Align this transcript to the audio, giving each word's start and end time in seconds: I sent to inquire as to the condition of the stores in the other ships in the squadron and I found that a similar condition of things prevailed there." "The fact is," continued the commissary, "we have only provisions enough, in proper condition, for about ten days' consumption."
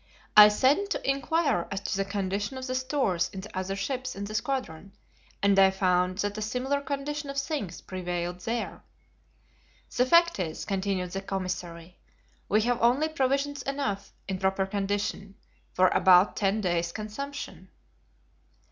I 0.35 0.47
sent 0.47 0.89
to 0.89 1.07
inquire 1.07 1.67
as 1.69 1.79
to 1.81 1.95
the 1.95 2.03
condition 2.05 2.57
of 2.57 2.65
the 2.65 2.73
stores 2.73 3.29
in 3.33 3.41
the 3.41 3.55
other 3.55 3.75
ships 3.75 4.15
in 4.15 4.23
the 4.25 4.33
squadron 4.33 4.93
and 5.43 5.59
I 5.59 5.69
found 5.69 6.17
that 6.25 6.35
a 6.35 6.41
similar 6.41 6.81
condition 6.81 7.29
of 7.29 7.37
things 7.37 7.81
prevailed 7.81 8.39
there." 8.39 8.81
"The 9.95 10.07
fact 10.07 10.39
is," 10.39 10.65
continued 10.65 11.11
the 11.11 11.21
commissary, 11.21 11.99
"we 12.49 12.61
have 12.61 12.81
only 12.81 13.09
provisions 13.09 13.61
enough, 13.61 14.11
in 14.27 14.39
proper 14.39 14.65
condition, 14.65 15.35
for 15.71 15.89
about 15.89 16.35
ten 16.35 16.61
days' 16.61 16.91
consumption." 16.91 17.69